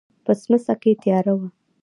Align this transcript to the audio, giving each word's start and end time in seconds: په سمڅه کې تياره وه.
په 0.25 0.31
سمڅه 0.41 0.73
کې 0.81 0.91
تياره 1.01 1.33
وه. 1.39 1.47